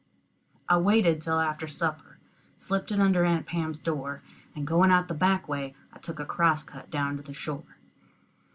I 0.67 0.77
waited 0.77 1.21
till 1.21 1.39
after 1.39 1.67
supper, 1.67 2.17
slipped 2.57 2.91
it 2.91 2.99
under 2.99 3.23
Aunt 3.23 3.45
Pam's 3.45 3.79
door, 3.79 4.23
and 4.55 4.65
going 4.65 4.89
out 4.89 5.07
the 5.07 5.13
back 5.13 5.47
way 5.47 5.75
I 5.93 5.99
took 5.99 6.19
a 6.19 6.25
cross 6.25 6.63
cut 6.63 6.89
down 6.89 7.17
to 7.17 7.21
the 7.21 7.35
shore. 7.35 7.77